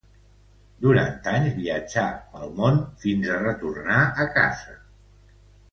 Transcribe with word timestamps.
Durant 0.85 1.29
anys 1.33 1.53
viatjà 1.59 2.07
pel 2.33 2.57
món 2.61 2.81
fins 3.05 3.31
a 3.35 3.39
retornar 3.45 4.01
a 4.25 4.29
casa. 4.41 4.77